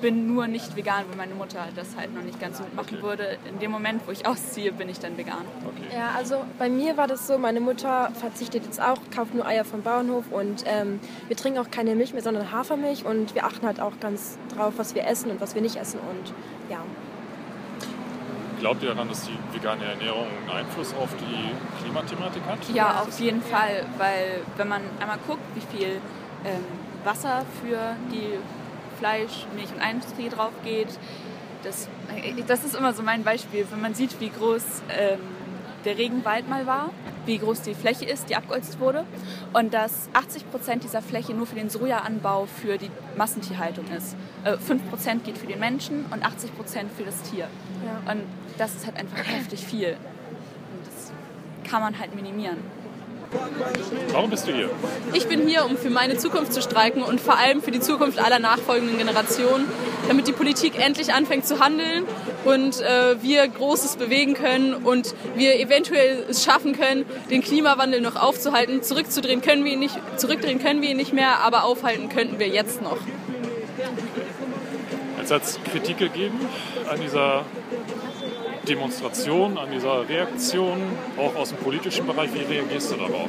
[0.00, 3.38] bin nur nicht vegan, weil meine Mutter das halt noch nicht ganz so machen würde.
[3.48, 5.44] In dem Moment, wo ich ausziehe, bin ich dann vegan.
[5.64, 5.96] Okay.
[5.96, 9.64] Ja, also bei mir war das so, meine Mutter verzichtet jetzt auch, kauft nur Eier
[9.64, 13.64] vom Bauernhof und ähm, wir trinken auch keine Milch mehr, sondern Hafermilch und wir achten
[13.64, 16.34] halt auch ganz drauf, was wir essen und was wir nicht essen und.
[18.64, 22.58] Glaubt ihr daran, dass die vegane Ernährung einen Einfluss auf die Klimathematik hat?
[22.72, 26.00] Ja, auf jeden Fall, weil wenn man einmal guckt, wie viel
[26.46, 26.64] ähm,
[27.04, 28.38] Wasser für die
[28.98, 30.88] Fleisch-, Milch- und Industrie drauf geht,
[31.62, 33.66] das, äh, das ist immer so mein Beispiel.
[33.70, 34.64] Wenn man sieht, wie groß
[34.98, 35.20] ähm,
[35.84, 36.88] der Regenwald mal war,
[37.26, 39.04] wie groß die Fläche ist, die abgeholzt wurde
[39.52, 44.16] und dass 80 Prozent dieser Fläche nur für den Sojaanbau für die Massentierhaltung ist.
[44.44, 47.48] Äh, 5 Prozent geht für den Menschen und 80 Prozent für das Tier.
[47.84, 48.12] Ja.
[48.12, 48.22] Und
[48.58, 49.90] das ist halt einfach heftig viel.
[49.90, 51.12] Und das
[51.70, 52.58] kann man halt minimieren.
[54.12, 54.70] Warum bist du hier?
[55.12, 58.18] Ich bin hier, um für meine Zukunft zu streiken und vor allem für die Zukunft
[58.18, 59.66] aller nachfolgenden Generationen,
[60.08, 62.04] damit die Politik endlich anfängt zu handeln
[62.44, 68.16] und äh, wir Großes bewegen können und wir eventuell es schaffen können, den Klimawandel noch
[68.16, 68.82] aufzuhalten.
[68.82, 72.48] Zurückzudrehen können wir ihn nicht, zurückdrehen können wir ihn nicht mehr, aber aufhalten könnten wir
[72.48, 72.98] jetzt noch.
[75.18, 76.38] Jetzt hat es Kritik gegeben
[76.90, 77.44] an dieser
[78.68, 80.80] Demonstration, an dieser Reaktion,
[81.16, 82.30] auch aus dem politischen Bereich.
[82.34, 83.28] Wie reagierst du darauf?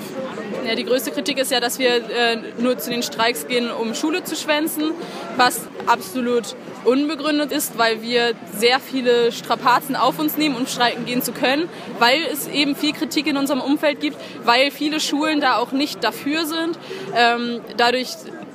[0.67, 3.93] Ja, die größte Kritik ist ja, dass wir äh, nur zu den Streiks gehen, um
[3.95, 4.91] Schule zu schwänzen,
[5.37, 11.21] was absolut unbegründet ist, weil wir sehr viele Strapazen auf uns nehmen, um streiken gehen
[11.21, 11.67] zu können,
[11.99, 16.03] weil es eben viel Kritik in unserem Umfeld gibt, weil viele Schulen da auch nicht
[16.03, 16.77] dafür sind.
[17.15, 18.09] Ähm, dadurch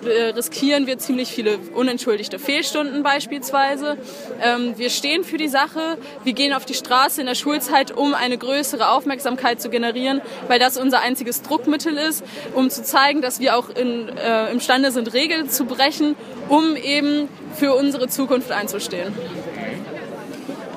[0.06, 3.98] riskieren wir ziemlich viele unentschuldigte Fehlstunden beispielsweise.
[4.42, 8.14] Ähm, wir stehen für die Sache, wir gehen auf die Straße in der Schulzeit, um
[8.14, 13.40] eine größere Aufmerksamkeit zu generieren, weil das unser einziges Druckmittel ist, um zu zeigen, dass
[13.40, 16.16] wir auch in, äh, imstande sind, Regeln zu brechen,
[16.48, 19.12] um eben für unsere Zukunft einzustehen.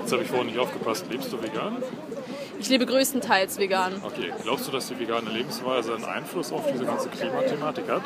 [0.01, 1.05] Jetzt habe ich vorhin nicht aufgepasst.
[1.09, 1.77] Lebst du vegan?
[2.63, 4.02] Ich lebe größtenteils vegan.
[4.06, 4.32] Okay.
[4.41, 8.04] Glaubst du, dass die vegane Lebensweise einen Einfluss auf diese ganze Klimathematik hat?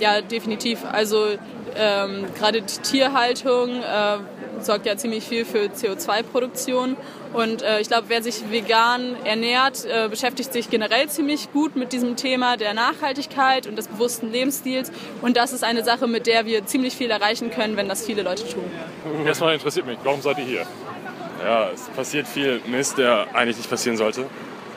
[0.00, 0.78] Ja, definitiv.
[0.90, 1.26] Also
[1.74, 4.18] Ähm, Gerade die Tierhaltung äh,
[4.60, 6.96] sorgt ja ziemlich viel für CO2-Produktion.
[7.32, 11.92] Und äh, ich glaube, wer sich vegan ernährt, äh, beschäftigt sich generell ziemlich gut mit
[11.92, 14.92] diesem Thema der Nachhaltigkeit und des bewussten Lebensstils.
[15.22, 18.22] Und das ist eine Sache, mit der wir ziemlich viel erreichen können, wenn das viele
[18.22, 18.64] Leute tun.
[19.24, 20.66] Erstmal interessiert mich, warum seid ihr hier?
[21.44, 24.26] Ja, es passiert viel Mist, der eigentlich nicht passieren sollte.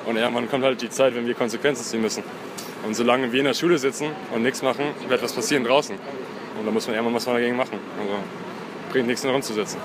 [0.05, 2.23] Und irgendwann kommt halt die Zeit, wenn wir Konsequenzen ziehen müssen.
[2.85, 5.95] Und solange wir in der Schule sitzen und nichts machen, wird was passieren draußen.
[6.59, 7.79] Und da muss man irgendwann was dagegen machen.
[7.99, 8.13] Also
[8.91, 9.79] bringt nichts, nur rumzusitzen.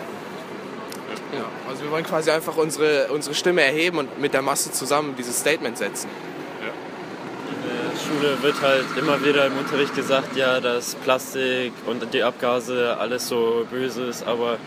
[1.35, 5.15] Ja, also wir wollen quasi einfach unsere, unsere Stimme erheben und mit der Masse zusammen
[5.17, 6.09] dieses Statement setzen.
[7.49, 12.23] In der Schule wird halt immer wieder im Unterricht gesagt, ja, dass Plastik und die
[12.23, 14.59] Abgase alles so böse ist, aber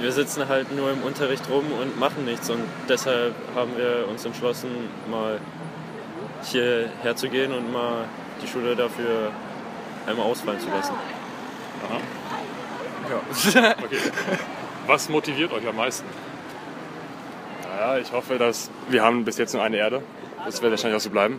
[0.00, 4.24] wir sitzen halt nur im Unterricht rum und machen nichts und deshalb haben wir uns
[4.24, 4.70] entschlossen,
[5.10, 5.40] mal
[6.44, 8.04] hierher zu gehen und mal
[8.42, 9.32] die Schule dafür
[10.06, 10.94] einmal ausfallen zu lassen.
[11.88, 12.00] Aha.
[13.54, 13.70] Ja.
[13.82, 13.96] Okay.
[14.86, 16.06] Was motiviert euch am meisten?
[17.62, 20.02] Naja, ich hoffe, dass wir haben bis jetzt nur eine Erde.
[20.44, 21.38] Das wird wahrscheinlich auch so bleiben.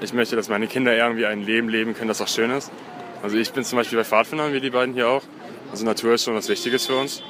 [0.00, 2.70] Ich möchte, dass meine Kinder irgendwie ein Leben leben können, das auch schön ist.
[3.24, 5.22] Also ich bin zum Beispiel bei Pfadfindern, wie die beiden hier auch.
[5.72, 7.24] Also Natur ist schon was Wichtiges für uns.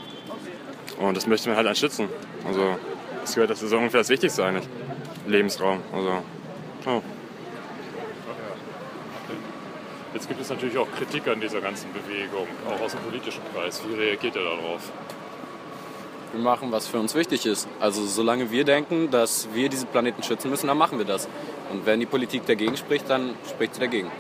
[0.99, 2.09] Und das möchte man halt schützen.
[2.47, 2.77] Also
[3.21, 4.69] das gehört, das ist ungefähr das Wichtigste eigentlich.
[5.27, 5.81] Lebensraum.
[5.93, 6.23] Also,
[6.87, 7.03] oh.
[10.13, 13.83] Jetzt gibt es natürlich auch Kritik an dieser ganzen Bewegung, auch aus dem politischen Kreis.
[13.89, 14.93] Wie reagiert ihr darauf?
[16.33, 17.69] Wir machen, was für uns wichtig ist.
[17.81, 21.29] Also solange wir denken, dass wir diesen Planeten schützen müssen, dann machen wir das.
[21.73, 24.11] Und wenn die Politik dagegen spricht, dann spricht sie dagegen.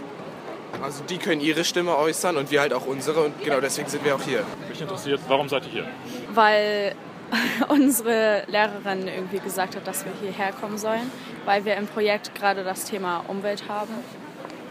[0.83, 4.05] Also die können ihre Stimme äußern und wir halt auch unsere und genau deswegen sind
[4.05, 4.45] wir auch hier.
[4.69, 5.87] Mich interessiert, warum seid ihr hier?
[6.35, 6.95] weil
[7.69, 11.11] unsere Lehrerin irgendwie gesagt hat, dass wir hierher kommen sollen,
[11.45, 13.95] weil wir im Projekt gerade das Thema Umwelt haben.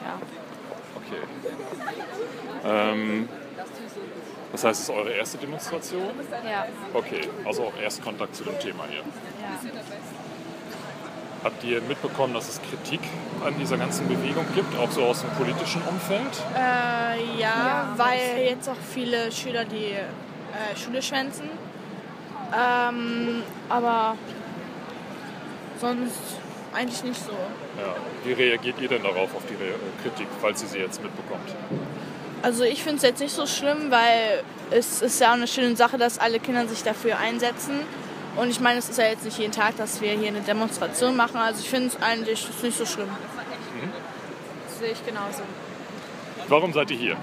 [0.04, 0.20] Ja.
[0.96, 1.22] Okay.
[2.66, 3.30] Ähm,
[4.52, 6.12] das heißt, es ist eure erste Demonstration?
[6.46, 6.68] Ja.
[6.94, 9.00] Okay, also auch Erstkontakt zu dem Thema hier.
[9.00, 9.04] ja.
[11.44, 13.02] Habt ihr mitbekommen, dass es Kritik
[13.46, 16.42] an dieser ganzen Bewegung gibt, auch so aus dem politischen Umfeld?
[16.56, 21.50] Äh, ja, weil jetzt auch viele Schüler die äh, Schule schwänzen.
[22.54, 24.16] Ähm, aber
[25.82, 26.20] sonst
[26.74, 27.32] eigentlich nicht so.
[27.32, 27.96] Ja.
[28.24, 31.50] Wie reagiert ihr denn darauf, auf die Re Kritik, falls ihr sie jetzt mitbekommt?
[32.42, 35.76] Also ich finde es jetzt nicht so schlimm, weil es ist ja auch eine schöne
[35.76, 37.82] Sache, dass alle Kinder sich dafür einsetzen.
[38.36, 41.16] Und ich meine, es ist ja jetzt nicht jeden Tag, dass wir hier eine Demonstration
[41.16, 41.38] machen.
[41.38, 43.10] Also ich finde es eigentlich nicht so schlimm.
[44.68, 45.44] Das sehe ich genauso.
[46.48, 47.18] Warum seid ihr hier?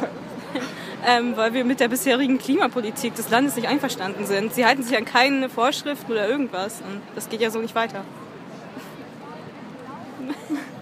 [1.06, 4.54] ähm, weil wir mit der bisherigen Klimapolitik des Landes nicht einverstanden sind.
[4.54, 8.04] Sie halten sich an keine Vorschriften oder irgendwas und das geht ja so nicht weiter.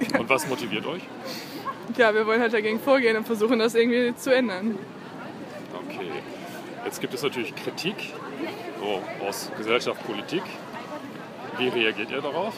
[0.18, 1.02] Und was motiviert euch?
[1.96, 4.78] Ja, wir wollen halt dagegen vorgehen und versuchen, das irgendwie zu ändern.
[5.74, 6.11] Okay.
[6.85, 8.12] Jetzt gibt es natürlich Kritik
[8.85, 10.42] so aus Gesellschaft, Politik.
[11.59, 12.55] Wie reagiert ihr darauf?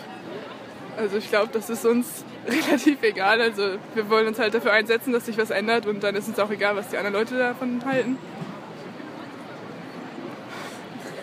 [0.97, 3.41] Also ich glaube, das ist uns relativ egal.
[3.41, 6.39] Also wir wollen uns halt dafür einsetzen, dass sich was ändert und dann ist uns
[6.39, 8.19] auch egal, was die anderen Leute davon halten.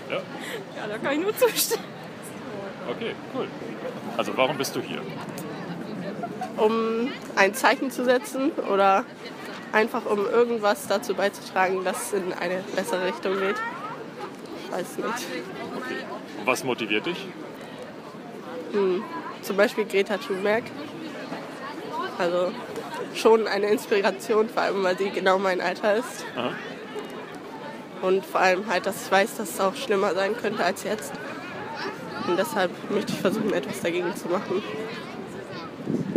[0.10, 0.18] Ja?
[0.18, 1.84] Ja, da kann ich nur zustimmen.
[2.90, 3.48] Okay, cool.
[4.18, 5.02] Also warum bist du hier?
[6.58, 9.06] um ein Zeichen zu setzen oder
[9.72, 13.56] einfach um irgendwas dazu beizutragen, dass es in eine bessere Richtung geht.
[14.74, 15.28] Weiß nicht.
[16.46, 17.28] Was motiviert dich?
[18.72, 19.04] Hm,
[19.44, 20.64] zum Beispiel Greta Thunberg.
[22.18, 22.52] Also
[23.14, 26.26] schon eine Inspiration, vor allem weil sie genau mein Alter ist.
[26.36, 26.52] Aha.
[28.02, 31.14] Und vor allem halt, dass ich weiß, dass es auch schlimmer sein könnte als jetzt.
[32.28, 34.64] Und deshalb möchte ich versuchen, etwas dagegen zu machen.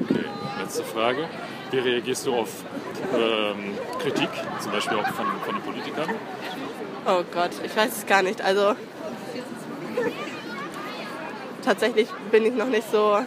[0.02, 0.24] Okay,
[0.60, 1.28] letzte Frage.
[1.70, 2.48] Wie reagierst du auf
[3.14, 6.08] ähm, Kritik, zum Beispiel auch von, von den Politikern?
[7.08, 8.42] Oh Gott, ich weiß es gar nicht.
[8.42, 8.74] Also
[11.64, 13.18] tatsächlich bin ich noch nicht so,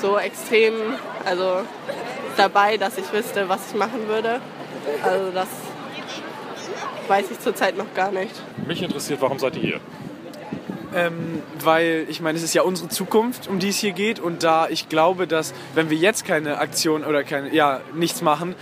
[0.00, 0.74] so extrem
[1.24, 1.62] also,
[2.36, 4.40] dabei, dass ich wüsste, was ich machen würde.
[5.02, 5.48] Also das
[7.08, 8.34] weiß ich zurzeit noch gar nicht.
[8.66, 9.80] Mich interessiert, warum seid ihr hier?
[10.94, 14.20] Ähm, weil ich meine, es ist ja unsere Zukunft, um die es hier geht.
[14.20, 18.54] Und da ich glaube, dass wenn wir jetzt keine Aktion oder keine, ja, nichts machen,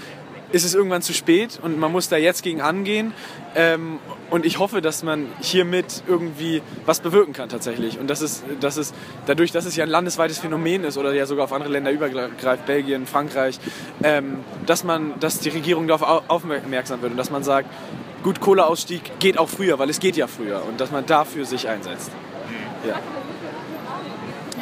[0.53, 3.13] ist es irgendwann zu spät und man muss da jetzt gegen angehen.
[3.55, 3.99] Ähm,
[4.31, 7.99] und ich hoffe, dass man hiermit irgendwie was bewirken kann tatsächlich.
[7.99, 8.95] Und das ist, das ist
[9.27, 12.67] dadurch, dass es ja ein landesweites Phänomen ist oder ja sogar auf andere Länder übergreift,
[12.67, 13.59] Belgien, Frankreich,
[14.03, 17.69] ähm, dass man, dass die Regierung darauf aufmerksam wird und dass man sagt,
[18.23, 21.69] gut, Kohleausstieg geht auch früher, weil es geht ja früher und dass man dafür sich
[21.69, 22.11] einsetzt.
[22.87, 22.99] Ja.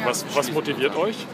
[0.03, 1.27] Was, was motiviert euch?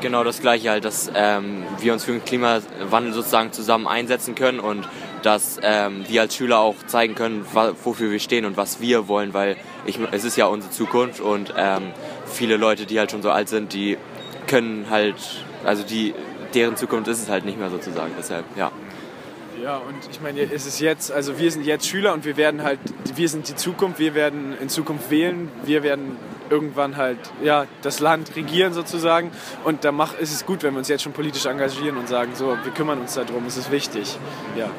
[0.00, 4.60] Genau das Gleiche halt, dass ähm, wir uns für den Klimawandel sozusagen zusammen einsetzen können
[4.60, 4.88] und
[5.22, 7.44] dass ähm, wir als Schüler auch zeigen können,
[7.84, 9.56] wofür wir stehen und was wir wollen, weil
[9.86, 11.92] ich, es ist ja unsere Zukunft und ähm,
[12.26, 13.98] viele Leute, die halt schon so alt sind, die
[14.46, 15.16] können halt,
[15.64, 16.14] also die,
[16.54, 18.12] deren Zukunft ist es halt nicht mehr sozusagen.
[18.18, 18.70] Deshalb, ja.
[19.62, 22.62] Ja, und ich meine, es ist jetzt, also wir sind jetzt Schüler und wir werden
[22.62, 22.78] halt,
[23.14, 26.16] wir sind die Zukunft, wir werden in Zukunft wählen, wir werden
[26.48, 29.30] irgendwann halt ja, das Land regieren sozusagen.
[29.64, 32.32] Und da mach, ist es gut, wenn wir uns jetzt schon politisch engagieren und sagen,
[32.34, 34.16] so, wir kümmern uns darum, es ist wichtig.
[34.56, 34.70] Ja.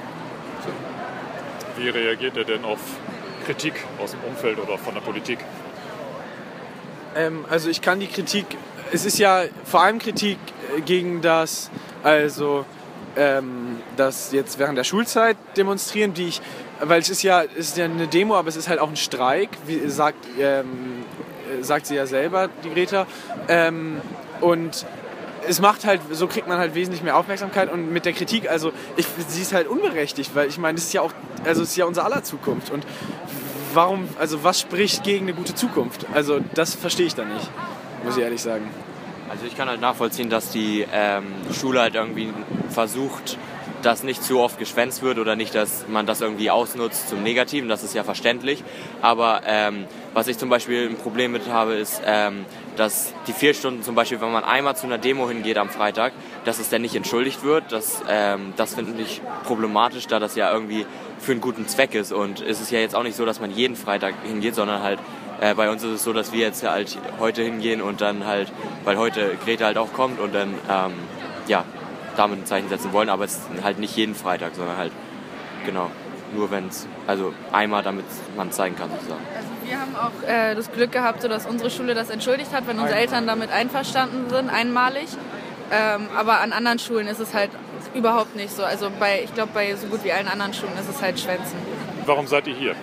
[1.77, 2.79] Wie reagiert er denn auf
[3.45, 5.39] Kritik aus dem Umfeld oder von der Politik?
[7.15, 8.45] Ähm, also ich kann die Kritik,
[8.91, 10.37] es ist ja vor allem Kritik
[10.85, 11.69] gegen das,
[12.03, 12.65] also
[13.19, 16.41] ähm, das jetzt während der Schulzeit demonstrieren, die ich,
[16.82, 18.95] weil es ist ja, es ist ja eine Demo, aber es ist halt auch ein
[18.95, 21.03] Streik, wie sagt, ähm,
[21.62, 23.05] sagt sie ja selber, die Greta.
[23.49, 24.01] Ähm,
[24.39, 24.86] und
[25.47, 28.71] es macht halt, so kriegt man halt wesentlich mehr Aufmerksamkeit und mit der Kritik, also
[28.95, 31.12] ich, sie ist halt unberechtigt, weil ich meine, das ist ja auch,
[31.43, 32.86] also es ist ja unser aller Zukunft und
[33.73, 36.05] warum, also was spricht gegen eine gute Zukunft?
[36.13, 37.49] Also das verstehe ich da nicht,
[38.03, 38.69] muss ich ehrlich sagen.
[39.29, 42.33] Also ich kann halt nachvollziehen, dass die ähm, Schule halt irgendwie
[42.69, 43.37] versucht,
[43.83, 47.69] dass nicht zu oft geschwänzt wird oder nicht, dass man das irgendwie ausnutzt zum Negativen,
[47.69, 48.63] das ist ja verständlich.
[49.01, 53.53] Aber ähm, was ich zum Beispiel ein Problem mit habe, ist, ähm, dass die vier
[53.53, 56.13] Stunden zum Beispiel, wenn man einmal zu einer Demo hingeht am Freitag,
[56.43, 57.71] dass es dann nicht entschuldigt wird.
[57.71, 60.85] Das, ähm, das finde ich problematisch, da das ja irgendwie
[61.19, 62.11] für einen guten Zweck ist.
[62.11, 64.99] Und es ist ja jetzt auch nicht so, dass man jeden Freitag hingeht, sondern halt
[65.41, 68.51] äh, bei uns ist es so, dass wir jetzt halt heute hingehen und dann halt,
[68.83, 70.93] weil heute Greta halt auch kommt und dann, ähm,
[71.47, 71.63] ja,
[72.17, 74.91] damit ein Zeichen setzen wollen, aber es ist halt nicht jeden Freitag, sondern halt,
[75.65, 75.89] genau,
[76.35, 79.21] nur wenn es, also einmal, damit man zeigen kann sozusagen.
[79.35, 82.67] Also wir haben auch äh, das Glück gehabt, so dass unsere Schule das entschuldigt hat,
[82.67, 85.07] wenn unsere Eltern damit einverstanden sind, einmalig.
[85.71, 87.51] Ähm, aber an anderen Schulen ist es halt
[87.93, 88.63] überhaupt nicht so.
[88.63, 91.57] Also bei, ich glaube, bei so gut wie allen anderen Schulen ist es halt Schwänzen.
[92.05, 92.75] Warum seid ihr hier?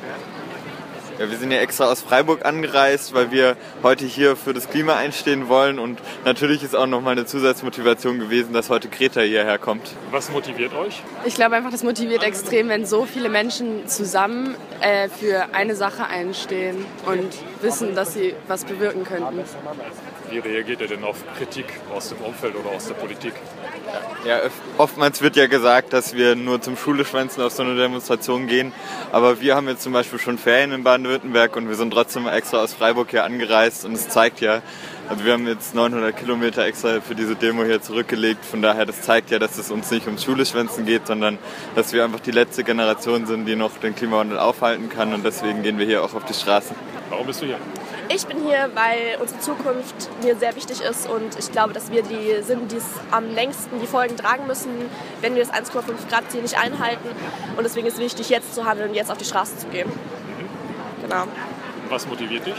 [1.18, 4.96] Ja, wir sind ja extra aus Freiburg angereist, weil wir heute hier für das Klima
[4.96, 9.94] einstehen wollen und natürlich ist auch nochmal eine Zusatzmotivation gewesen, dass heute Greta hierher kommt.
[10.11, 11.02] Was motiviert euch?
[11.24, 16.07] Ich glaube einfach, das motiviert extrem, wenn so viele Menschen zusammen äh, für eine Sache
[16.07, 19.40] einstehen und wissen, dass sie was bewirken könnten.
[20.31, 23.33] Wie reagiert ihr denn auf Kritik aus dem Umfeld oder aus der Politik?
[24.27, 24.40] Ja,
[24.79, 28.72] oftmals wird ja gesagt, dass wir nur zum Schuleschwänzen auf so eine Demonstration gehen.
[29.12, 32.59] Aber wir haben jetzt zum Beispiel schon Ferien in Baden-Württemberg und wir sind trotzdem extra
[32.62, 33.85] aus Freiburg hier angereist.
[33.85, 34.62] Und es zeigt ja,
[35.09, 38.44] also wir haben jetzt 900 Kilometer extra für diese Demo hier zurückgelegt.
[38.44, 41.38] Von daher, das zeigt ja, dass es uns nicht ums Schuleschwänzen geht, sondern
[41.77, 45.14] dass wir einfach die letzte Generation sind, die noch den Klimawandel aufhalten kann.
[45.14, 46.75] Und deswegen gehen wir hier auch auf die Straßen.
[47.11, 47.59] Warum bist du hier?
[48.09, 52.03] Ich bin hier, weil unsere Zukunft mir sehr wichtig ist und ich glaube, dass wir
[52.03, 54.71] die sind, die es am längsten die Folgen tragen müssen,
[55.21, 57.09] wenn wir das 1,5 Grad Ziel nicht einhalten.
[57.57, 59.90] Und deswegen ist es wichtig, jetzt zu handeln und jetzt auf die Straße zu gehen.
[61.03, 61.25] Genau.
[61.88, 62.57] Was motiviert dich?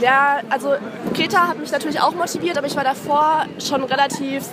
[0.00, 0.74] Ja, also
[1.14, 4.44] Greta hat mich natürlich auch motiviert, aber ich war davor schon relativ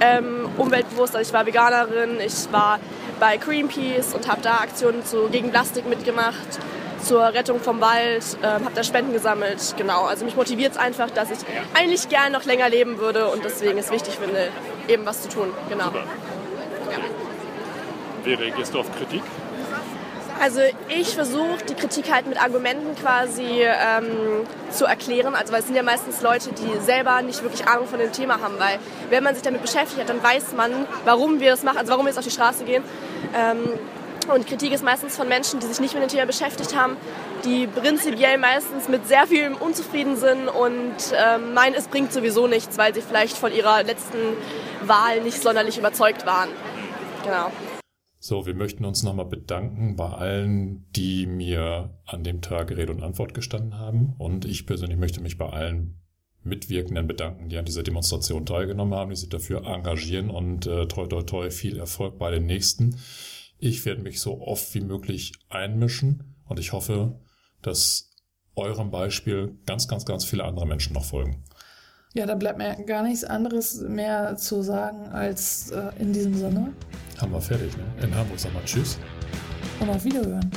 [0.00, 1.14] ähm, umweltbewusst.
[1.16, 2.78] Also ich war Veganerin, ich war
[3.20, 6.58] bei Greenpeace und habe da Aktionen zu, gegen Plastik mitgemacht
[7.06, 9.74] zur Rettung vom Wald, äh, habe da Spenden gesammelt.
[9.76, 11.38] Genau, also mich motiviert es einfach, dass ich
[11.74, 14.48] eigentlich gern noch länger leben würde und deswegen es wichtig finde,
[14.88, 15.52] eben was zu tun.
[15.68, 15.84] Genau.
[15.84, 16.04] Super.
[16.90, 16.98] Ja.
[18.24, 19.22] Wie reagierst du auf Kritik?
[20.40, 25.34] Also ich versuche die Kritik halt mit Argumenten quasi ähm, zu erklären.
[25.34, 28.40] Also weil es sind ja meistens Leute, die selber nicht wirklich Ahnung von dem Thema
[28.42, 28.54] haben.
[28.58, 30.72] Weil wenn man sich damit beschäftigt hat, dann weiß man,
[31.06, 32.82] warum wir das machen, also warum wir jetzt auf die Straße gehen.
[33.34, 33.78] Ähm,
[34.28, 36.96] und Kritik ist meistens von Menschen, die sich nicht mit dem Thema beschäftigt haben,
[37.44, 42.78] die prinzipiell meistens mit sehr vielem unzufrieden sind und ähm, meinen, es bringt sowieso nichts,
[42.78, 44.18] weil sie vielleicht von ihrer letzten
[44.84, 46.48] Wahl nicht sonderlich überzeugt waren.
[47.24, 47.50] Genau.
[48.18, 53.02] So, wir möchten uns nochmal bedanken bei allen, die mir an dem Tag Rede und
[53.02, 54.14] Antwort gestanden haben.
[54.18, 56.00] Und ich persönlich möchte mich bei allen
[56.42, 61.06] Mitwirkenden bedanken, die an dieser Demonstration teilgenommen haben, die sich dafür engagieren und äh, toi
[61.06, 62.96] toi toi viel Erfolg bei den nächsten.
[63.58, 67.18] Ich werde mich so oft wie möglich einmischen und ich hoffe,
[67.62, 68.10] dass
[68.54, 71.44] eurem Beispiel ganz, ganz, ganz viele andere Menschen noch folgen.
[72.14, 76.72] Ja, da bleibt mir gar nichts anderes mehr zu sagen als äh, in diesem Sinne.
[77.18, 77.84] Haben wir fertig, ne?
[78.02, 78.98] In Hamburg sagen wir Tschüss.
[79.80, 80.50] Und auf Wiederhören.